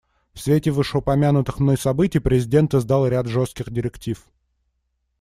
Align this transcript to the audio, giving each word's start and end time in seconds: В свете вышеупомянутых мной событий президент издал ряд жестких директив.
В 0.33 0.39
свете 0.39 0.71
вышеупомянутых 0.71 1.59
мной 1.59 1.77
событий 1.77 2.17
президент 2.17 2.73
издал 2.73 3.05
ряд 3.07 3.27
жестких 3.27 3.69
директив. 3.71 4.25